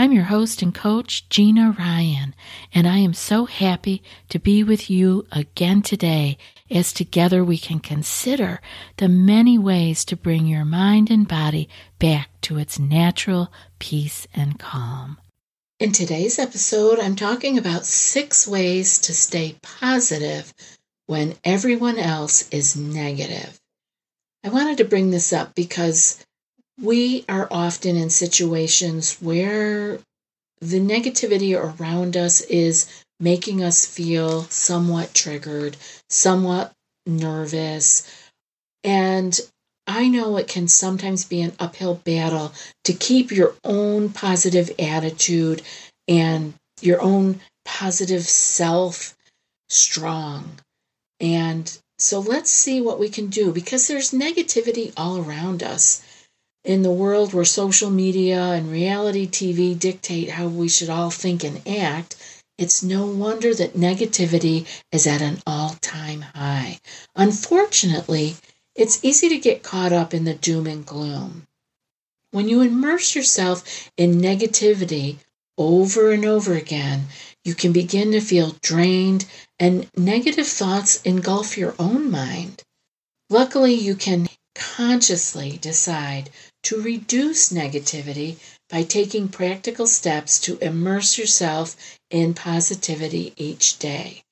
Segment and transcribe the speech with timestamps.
[0.00, 2.34] I'm your host and coach, Gina Ryan,
[2.72, 6.38] and I am so happy to be with you again today
[6.70, 8.62] as together we can consider
[8.96, 14.58] the many ways to bring your mind and body back to its natural peace and
[14.58, 15.18] calm.
[15.78, 20.54] In today's episode, I'm talking about six ways to stay positive
[21.08, 23.60] when everyone else is negative.
[24.42, 26.24] I wanted to bring this up because
[26.78, 29.98] we are often in situations where
[30.60, 32.86] the negativity around us is
[33.18, 35.76] making us feel somewhat triggered,
[36.08, 36.72] somewhat
[37.06, 38.06] nervous.
[38.84, 39.38] And
[39.86, 42.52] I know it can sometimes be an uphill battle
[42.84, 45.62] to keep your own positive attitude
[46.08, 49.16] and your own positive self
[49.68, 50.58] strong.
[51.20, 56.02] And so let's see what we can do because there's negativity all around us
[56.64, 61.42] in the world where social media and reality TV dictate how we should all think
[61.42, 62.16] and act,
[62.58, 66.78] it's no wonder that negativity is at an all time high.
[67.16, 68.36] Unfortunately,
[68.74, 71.46] it's easy to get caught up in the doom and gloom.
[72.32, 75.16] When you immerse yourself in negativity
[75.56, 77.06] over and over again,
[77.44, 79.24] you can begin to feel drained
[79.58, 82.62] and negative thoughts engulf your own mind.
[83.30, 86.30] Luckily, you can consciously decide
[86.62, 88.36] to reduce negativity
[88.68, 94.22] by taking practical steps to immerse yourself in positivity each day.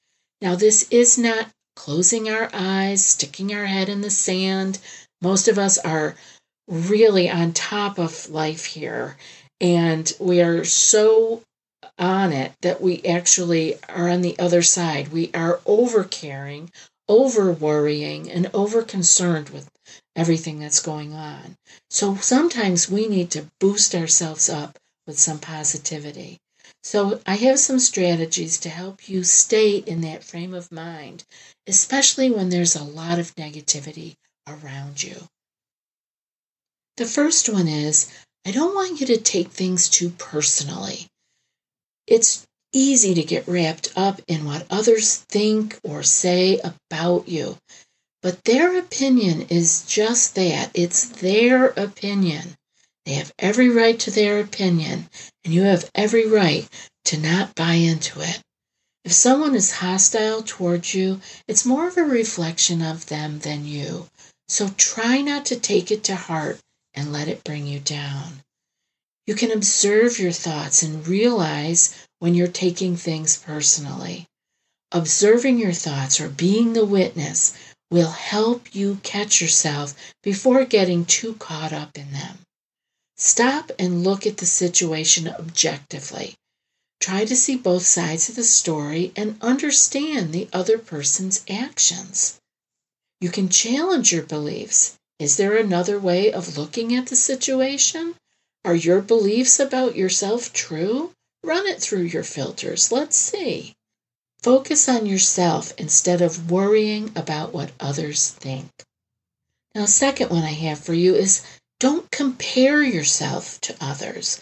[0.41, 4.79] Now, this is not closing our eyes, sticking our head in the sand.
[5.21, 6.17] Most of us are
[6.69, 9.17] really on top of life here,
[9.61, 11.43] and we are so
[11.99, 15.09] on it that we actually are on the other side.
[15.09, 16.71] We are over caring,
[17.09, 19.69] over worrying, and over concerned with
[20.19, 21.57] everything that's going on.
[21.91, 26.39] So sometimes we need to boost ourselves up with some positivity.
[26.83, 31.25] So I have some strategies to help you stay in that frame of mind,
[31.67, 35.29] especially when there's a lot of negativity around you.
[36.97, 38.09] The first one is
[38.45, 41.07] I don't want you to take things too personally.
[42.07, 47.57] It's easy to get wrapped up in what others think or say about you.
[48.21, 52.57] But their opinion is just that it's their opinion.
[53.05, 55.09] They have every right to their opinion,
[55.45, 56.69] and you have every right
[57.07, 58.43] to not buy into it.
[59.05, 64.11] If someone is hostile towards you, it's more of a reflection of them than you.
[64.49, 66.61] So try not to take it to heart
[66.95, 68.43] and let it bring you down.
[69.27, 74.27] You can observe your thoughts and realize when you're taking things personally.
[74.91, 77.53] Observing your thoughts or being the witness
[77.91, 82.39] will help you catch yourself before getting too caught up in them.
[83.17, 86.35] Stop and look at the situation objectively.
[87.01, 92.39] Try to see both sides of the story and understand the other person's actions.
[93.21, 94.95] You can challenge your beliefs.
[95.19, 98.15] Is there another way of looking at the situation?
[98.65, 101.13] Are your beliefs about yourself true?
[101.43, 102.93] Run it through your filters.
[102.93, 103.75] Let's see.
[104.49, 108.71] Focus on yourself instead of worrying about what others think.
[109.75, 111.43] Now, second one I have for you is
[111.79, 114.41] don't compare yourself to others.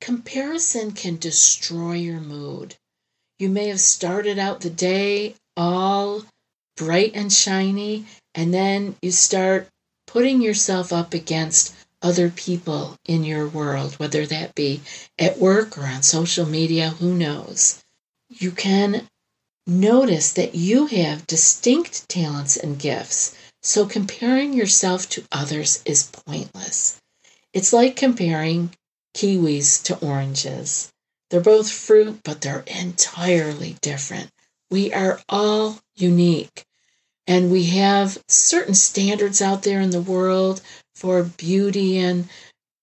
[0.00, 2.74] Comparison can destroy your mood.
[3.38, 6.24] You may have started out the day all
[6.76, 9.68] bright and shiny, and then you start
[10.08, 11.72] putting yourself up against
[12.02, 14.80] other people in your world, whether that be
[15.16, 17.84] at work or on social media, who knows.
[18.28, 19.08] You can
[19.66, 27.00] notice that you have distinct talents and gifts, so comparing yourself to others is pointless.
[27.52, 28.74] It's like comparing
[29.14, 30.92] kiwis to oranges.
[31.30, 34.30] They're both fruit, but they're entirely different.
[34.70, 36.64] We are all unique.
[37.26, 40.60] And we have certain standards out there in the world
[40.94, 42.28] for beauty and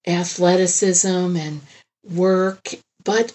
[0.05, 1.61] athleticism and
[2.03, 3.33] work, but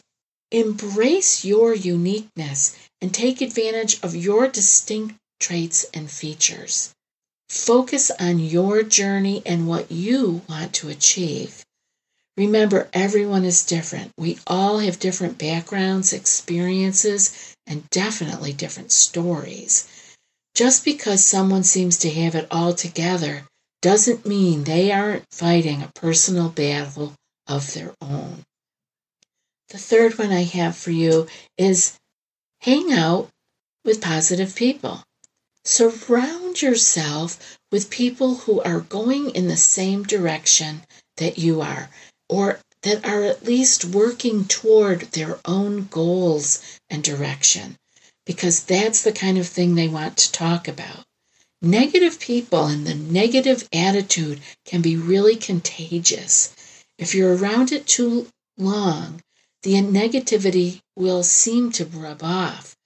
[0.50, 6.93] embrace your uniqueness and take advantage of your distinct traits and features.
[7.49, 11.65] Focus on your journey and what you want to achieve.
[12.37, 14.12] Remember, everyone is different.
[14.17, 19.89] We all have different backgrounds, experiences, and definitely different stories.
[20.55, 23.45] Just because someone seems to have it all together
[23.83, 27.15] doesn't mean they aren't fighting a personal battle
[27.47, 28.45] of their own.
[29.70, 31.26] The third one I have for you
[31.56, 31.99] is
[32.61, 33.31] hang out
[33.85, 35.03] with positive people.
[35.65, 40.82] Surround yourself with people who are going in the same direction
[41.19, 41.91] that you are
[42.29, 47.76] or that are at least working toward their own goals and direction,
[48.25, 51.05] because that's the kind of thing they want to talk about.
[51.61, 56.55] Negative people and the negative attitude can be really contagious.
[56.99, 59.21] If you're around it too long,
[59.63, 62.77] the negativity will seem to rub off.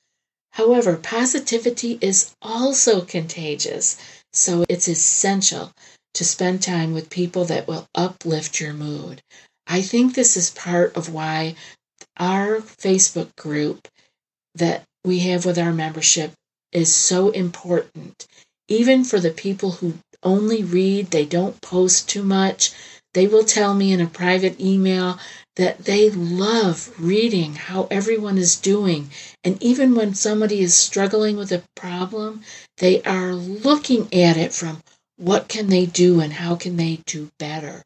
[0.52, 3.96] However, positivity is also contagious,
[4.32, 5.72] so it's essential
[6.14, 9.22] to spend time with people that will uplift your mood.
[9.66, 11.54] I think this is part of why
[12.18, 13.88] our Facebook group
[14.54, 16.32] that we have with our membership
[16.72, 18.26] is so important.
[18.68, 22.72] Even for the people who only read, they don't post too much,
[23.14, 25.18] they will tell me in a private email
[25.56, 29.10] that they love reading how everyone is doing.
[29.44, 32.42] And even when somebody is struggling with a problem,
[32.78, 34.82] they are looking at it from
[35.16, 37.84] what can they do and how can they do better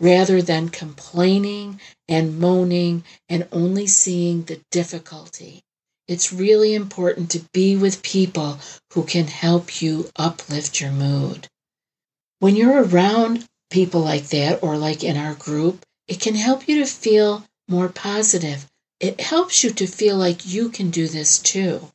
[0.00, 5.60] rather than complaining and moaning and only seeing the difficulty.
[6.06, 8.58] It's really important to be with people
[8.92, 11.48] who can help you uplift your mood.
[12.38, 16.78] When you're around people like that, or like in our group, it can help you
[16.78, 18.66] to feel more positive.
[18.98, 21.90] It helps you to feel like you can do this too.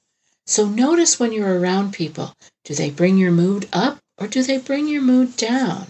[0.45, 2.33] So notice when you're around people
[2.63, 5.88] do they bring your mood up or do they bring your mood down?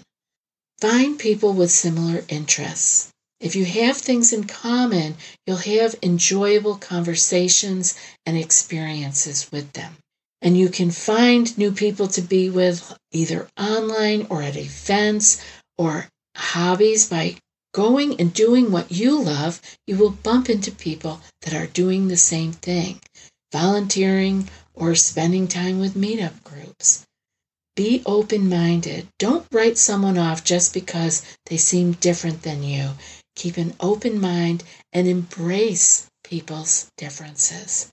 [0.79, 3.09] Find people with similar interests.
[3.39, 7.95] If you have things in common, you'll have enjoyable conversations
[8.25, 9.97] and experiences with them.
[10.41, 15.41] And you can find new people to be with either online or at events
[15.77, 17.35] or hobbies by
[17.73, 19.61] going and doing what you love.
[19.85, 23.01] You will bump into people that are doing the same thing,
[23.51, 27.05] volunteering or spending time with meetup groups.
[27.75, 29.07] Be open minded.
[29.17, 32.91] Don't write someone off just because they seem different than you.
[33.35, 37.91] Keep an open mind and embrace people's differences.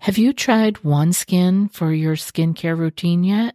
[0.00, 3.54] Have you tried OneSkin for your skincare routine yet?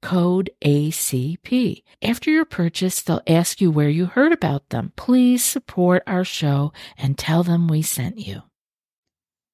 [0.00, 1.82] code ACP.
[2.02, 4.92] After your purchase, they'll ask you where you heard about them.
[4.96, 8.42] Please support our show and tell them we sent you.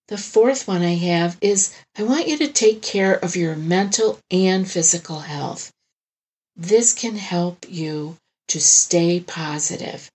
[0.09, 4.19] The fourth one I have is I want you to take care of your mental
[4.31, 5.73] and physical health.
[6.57, 8.17] This can help you
[8.49, 10.11] to stay positive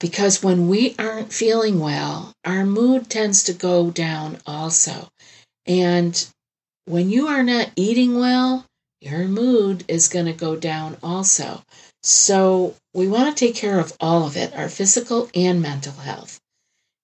[0.00, 5.08] because when we aren't feeling well, our mood tends to go down also.
[5.64, 6.26] And
[6.84, 8.66] when you are not eating well,
[9.04, 11.62] your mood is going to go down also.
[12.02, 16.40] So we want to take care of all of it our physical and mental health.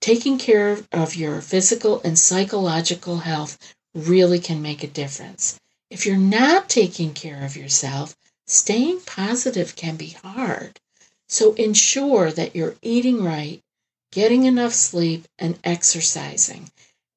[0.01, 3.59] Taking care of your physical and psychological health
[3.95, 5.59] really can make a difference.
[5.91, 8.17] If you're not taking care of yourself,
[8.47, 10.81] staying positive can be hard.
[11.29, 13.61] So ensure that you're eating right,
[14.11, 16.71] getting enough sleep, and exercising.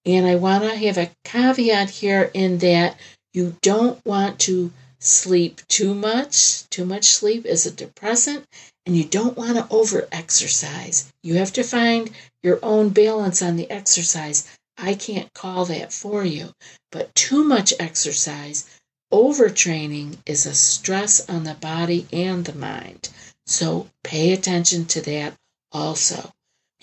[0.05, 2.97] And I want to have a caveat here in that
[3.33, 6.69] you don't want to sleep too much.
[6.69, 8.45] Too much sleep is a depressant,
[8.85, 11.11] and you don't want to over exercise.
[11.23, 12.11] You have to find
[12.41, 14.47] your own balance on the exercise.
[14.77, 16.53] I can't call that for you,
[16.91, 18.69] but too much exercise,
[19.11, 23.09] overtraining is a stress on the body and the mind.
[23.45, 25.33] So pay attention to that
[25.71, 26.31] also.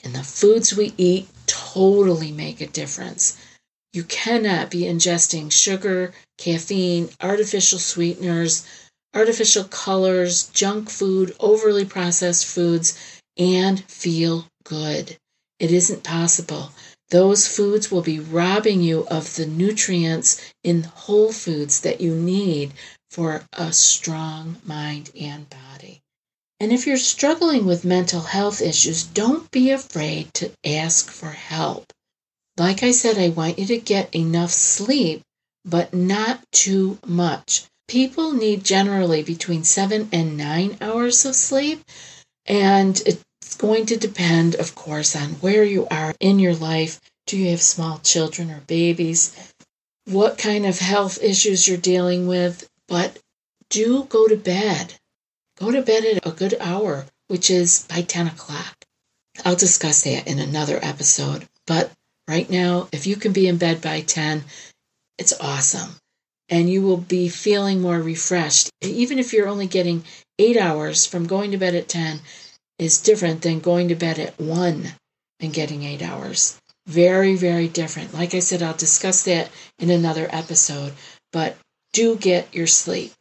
[0.04, 3.36] And the foods we eat totally make a difference.
[3.92, 8.64] You cannot be ingesting sugar, caffeine, artificial sweeteners,
[9.14, 12.96] artificial colors, junk food, overly processed foods,
[13.36, 15.16] and feel good.
[15.58, 16.72] It isn't possible.
[17.08, 22.72] Those foods will be robbing you of the nutrients in whole foods that you need
[23.10, 26.00] for a strong mind and body.
[26.60, 31.92] And if you're struggling with mental health issues, don't be afraid to ask for help.
[32.60, 35.22] Like I said, I want you to get enough sleep,
[35.64, 37.64] but not too much.
[37.88, 41.82] People need generally between seven and nine hours of sleep,
[42.44, 47.00] and it's going to depend, of course, on where you are in your life.
[47.26, 49.34] Do you have small children or babies?
[50.04, 52.68] What kind of health issues you're dealing with?
[52.88, 53.18] But
[53.70, 54.92] do go to bed.
[55.56, 58.84] Go to bed at a good hour, which is by 10 o'clock.
[59.46, 61.48] I'll discuss that in another episode.
[61.66, 61.90] But
[62.30, 64.44] Right now, if you can be in bed by 10,
[65.18, 65.96] it's awesome.
[66.48, 68.70] And you will be feeling more refreshed.
[68.82, 70.04] Even if you're only getting
[70.38, 72.20] eight hours from going to bed at 10,
[72.78, 74.92] is different than going to bed at 1
[75.40, 76.56] and getting eight hours.
[76.86, 78.14] Very, very different.
[78.14, 80.92] Like I said, I'll discuss that in another episode,
[81.32, 81.56] but
[81.92, 83.12] do get your sleep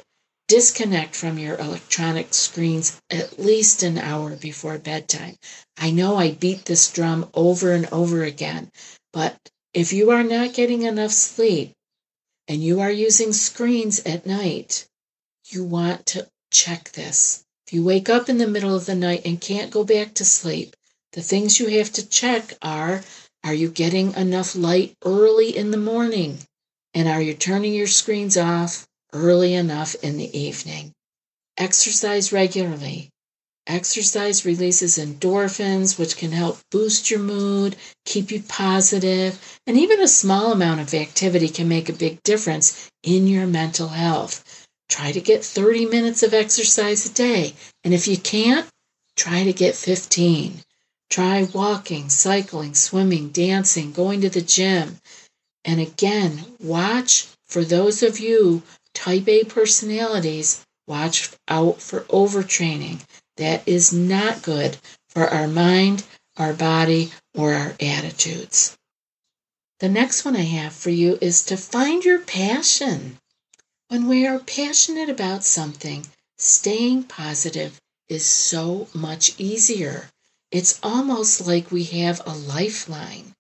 [0.50, 5.36] disconnect from your electronic screens at least an hour before bedtime.
[5.78, 8.72] I know I beat this drum over and over again,
[9.14, 9.38] but
[9.74, 11.74] if you are not getting enough sleep
[12.48, 14.88] and you are using screens at night,
[15.50, 17.44] you want to check this.
[17.68, 20.26] If you wake up in the middle of the night and can't go back to
[20.26, 20.76] sleep,
[21.14, 23.04] the things you have to check are
[23.44, 26.40] are you getting enough light early in the morning?
[26.94, 30.94] And are you turning your screens off early enough in the evening.
[31.58, 33.10] Exercise regularly.
[33.70, 40.08] Exercise releases endorphins, which can help boost your mood, keep you positive, and even a
[40.08, 44.68] small amount of activity can make a big difference in your mental health.
[44.90, 47.54] Try to get 30 minutes of exercise a day,
[47.86, 48.68] and if you can't,
[49.16, 50.62] try to get 15.
[51.10, 54.98] Try walking, cycling, swimming, dancing, going to the gym.
[55.64, 58.64] And again, watch for those of you
[58.96, 63.00] Type A personalities watch out for overtraining.
[63.40, 64.78] That is not good
[65.08, 66.04] for our mind,
[66.36, 68.78] our body, or our attitudes.
[69.80, 73.18] The next one I have for you is to find your passion.
[73.88, 76.06] When we are passionate about something,
[76.38, 77.80] staying positive
[78.10, 80.10] is so much easier.
[80.52, 83.36] It's almost like we have a lifeline.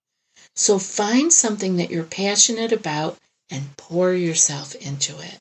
[0.55, 3.17] So find something that you're passionate about
[3.49, 5.39] and pour yourself into it.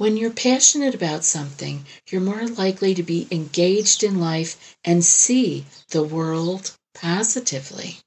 [0.00, 5.66] When you're passionate about something, you're more likely to be engaged in life and see
[5.90, 7.98] the world positively.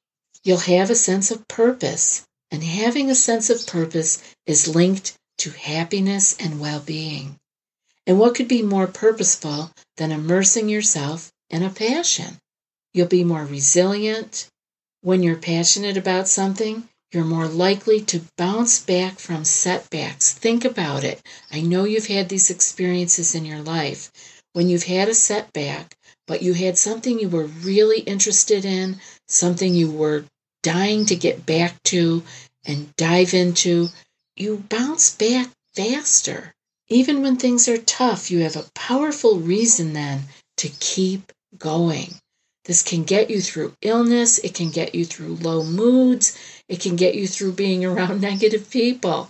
[0.44, 5.52] You'll have a sense of purpose, and having a sense of purpose is linked to
[5.52, 7.36] happiness and well being.
[8.08, 12.40] And what could be more purposeful than immersing yourself in a passion?
[12.96, 14.48] You'll be more resilient.
[15.02, 20.34] When you're passionate about something, you're more likely to bounce back from setbacks.
[20.34, 21.22] Think about it.
[21.52, 24.12] I know you've had these experiences in your life
[24.54, 29.76] when you've had a setback, but you had something you were really interested in, something
[29.76, 30.26] you were
[30.64, 32.24] dying to get back to
[32.66, 33.90] and dive into.
[34.36, 36.54] You bounce back faster.
[36.88, 40.24] Even when things are tough, you have a powerful reason then
[40.58, 42.16] to keep going.
[42.66, 46.38] This can get you through illness, it can get you through low moods,
[46.70, 49.30] it can get you through being around negative people.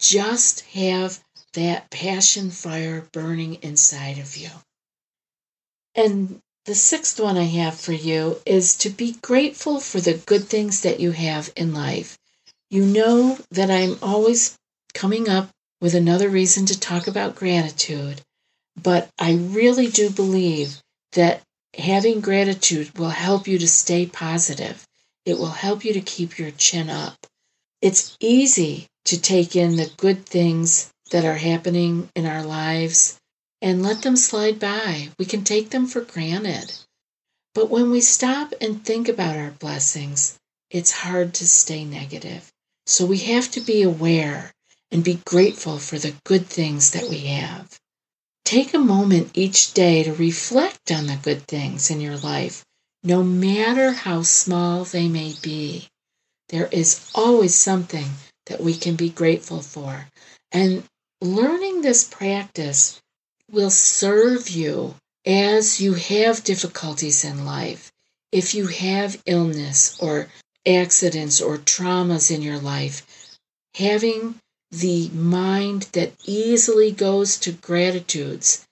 [0.00, 1.20] Just have
[1.54, 4.50] that passion fire burning inside of you.
[5.94, 10.44] And the sixth one I have for you is to be grateful for the good
[10.44, 12.18] things that you have in life.
[12.70, 14.56] You know that I'm always
[14.94, 18.22] coming up with another reason to talk about gratitude,
[18.80, 20.80] but I really do believe
[21.12, 21.42] that
[21.78, 24.86] having gratitude will help you to stay positive.
[25.24, 27.26] It will help you to keep your chin up.
[27.80, 33.18] It's easy to take in the good things that are happening in our lives
[33.60, 35.10] and let them slide by.
[35.18, 36.72] We can take them for granted.
[37.54, 40.38] But when we stop and think about our blessings,
[40.70, 42.50] it's hard to stay negative.
[42.86, 44.52] So we have to be aware
[44.90, 47.78] and be grateful for the good things that we have.
[48.44, 52.64] Take a moment each day to reflect on the good things in your life,
[53.02, 55.88] no matter how small they may be.
[56.50, 58.10] There is always something
[58.46, 60.08] that we can be grateful for.
[60.52, 60.84] And
[61.22, 63.00] learning this practice
[63.50, 67.90] will serve you as you have difficulties in life.
[68.30, 70.28] If you have illness or
[70.66, 73.38] accidents or traumas in your life,
[73.74, 74.38] having
[74.80, 78.66] the mind that easily goes to gratitudes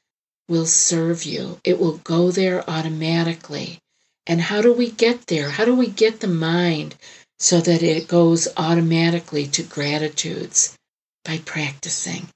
[0.48, 1.60] will serve you.
[1.64, 3.78] It will go there automatically.
[4.26, 5.50] And how do we get there?
[5.50, 6.94] How do we get the mind
[7.38, 10.76] so that it goes automatically to gratitudes?
[11.24, 12.28] By practicing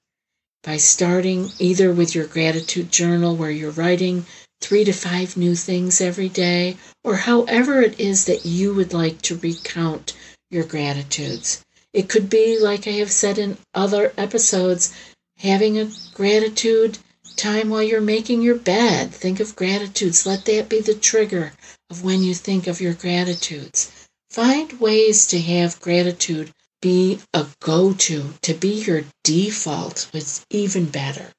[0.67, 4.27] by starting either with your gratitude journal where you're writing
[4.61, 9.23] three to five new things every day, or however it is that you would like
[9.23, 10.13] to recount
[10.51, 11.63] your gratitudes.
[11.97, 14.93] It could be, like I have said in other episodes,
[15.39, 16.99] having a gratitude
[17.37, 19.15] time while you're making your bed.
[19.15, 20.27] Think of gratitudes.
[20.27, 21.55] Let that be the trigger
[21.89, 23.91] of when you think of your gratitudes.
[24.29, 30.85] Find ways to have gratitude be a go to, to be your default was even
[30.91, 31.33] better.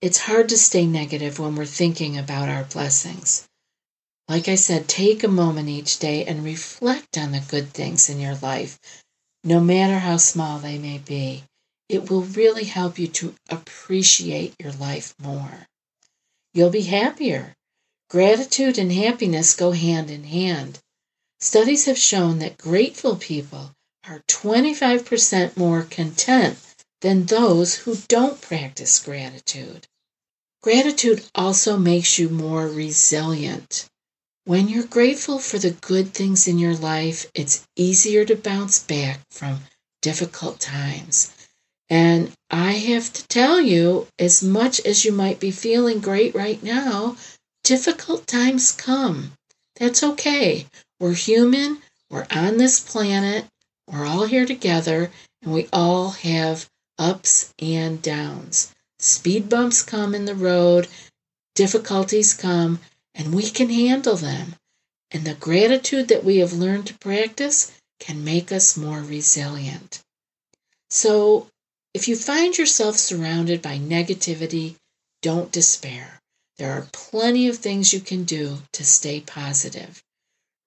[0.00, 3.46] It's hard to stay negative when we're thinking about our blessings.
[4.28, 8.18] Like I said, take a moment each day and reflect on the good things in
[8.18, 8.78] your life,
[9.44, 11.44] no matter how small they may be.
[11.88, 15.66] It will really help you to appreciate your life more.
[16.54, 17.56] You'll be happier.
[18.08, 20.78] Gratitude and happiness go hand in hand.
[21.40, 23.72] Studies have shown that grateful people
[24.06, 26.58] are 25% more content
[27.00, 29.86] than those who don't practice gratitude.
[30.62, 33.89] Gratitude also makes you more resilient.
[34.50, 39.20] When you're grateful for the good things in your life, it's easier to bounce back
[39.30, 39.60] from
[40.02, 41.30] difficult times.
[41.88, 46.60] And I have to tell you, as much as you might be feeling great right
[46.64, 47.16] now,
[47.62, 49.34] difficult times come.
[49.76, 50.66] That's okay.
[50.98, 53.44] We're human, we're on this planet,
[53.86, 58.74] we're all here together and we all have ups and downs.
[58.98, 60.88] Speed bumps come in the road,
[61.54, 62.80] difficulties come,
[63.20, 64.56] and we can handle them.
[65.10, 70.00] And the gratitude that we have learned to practice can make us more resilient.
[70.88, 71.46] So,
[71.92, 74.76] if you find yourself surrounded by negativity,
[75.20, 76.18] don't despair.
[76.56, 80.02] There are plenty of things you can do to stay positive.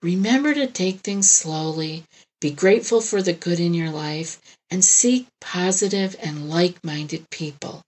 [0.04, 2.04] Remember to take things slowly
[2.40, 4.40] be grateful for the good in your life
[4.70, 7.82] and seek positive and like minded people.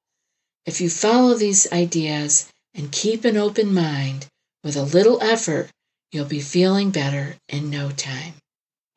[0.66, 4.26] If you follow these ideas and keep an open mind,
[4.66, 5.70] with a little effort,
[6.12, 8.34] you'll be feeling better in no time.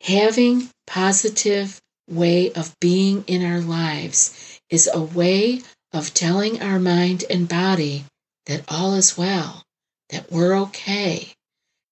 [0.02, 1.78] Having positive
[2.08, 5.60] way of being in our lives is a way
[5.92, 8.04] of telling our mind and body
[8.46, 9.62] that all is well,
[10.08, 11.34] that we're okay.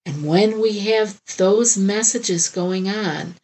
[0.07, 3.35] And when we have those messages going on,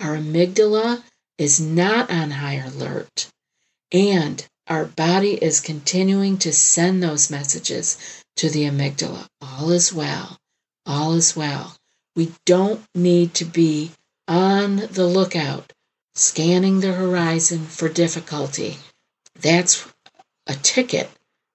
[0.00, 1.02] our amygdala
[1.38, 3.30] is not on high alert,
[3.90, 7.96] and our body is continuing to send those messages
[8.36, 9.26] to the amygdala.
[9.40, 10.38] All is well.
[10.86, 11.76] All is well.
[12.14, 13.92] We don't need to be
[14.26, 15.72] on the lookout,
[16.14, 18.76] scanning the horizon for difficulty.
[19.40, 19.86] That's
[20.46, 21.08] a ticket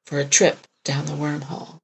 [0.06, 1.80] for a trip down the wormhole.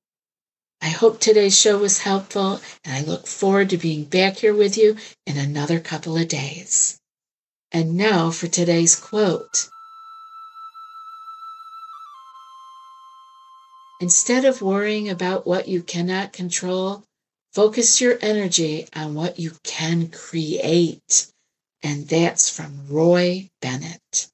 [0.82, 4.78] I hope today's show was helpful, and I look forward to being back here with
[4.78, 6.98] you in another couple of days.
[7.72, 9.70] And now for today's quote.
[14.00, 17.04] Instead of worrying about what you cannot control,
[17.54, 21.28] focus your energy on what you can create.
[21.84, 24.28] And that's from Roy Bennett.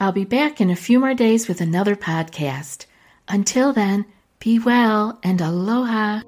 [0.00, 2.86] I'll be back in a few more days with another podcast.
[3.26, 4.04] Until then,
[4.38, 6.20] be well and aloha.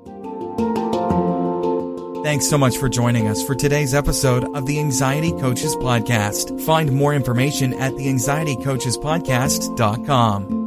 [2.25, 6.61] Thanks so much for joining us for today's episode of the Anxiety Coaches Podcast.
[6.61, 10.60] Find more information at theanxietycoachespodcast.com.